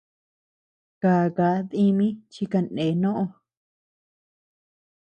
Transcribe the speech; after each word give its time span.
Kákaa 1.01 1.57
ndimi 1.63 2.07
chi 2.31 2.43
kaneé 2.51 2.91
noʼo. 3.01 3.25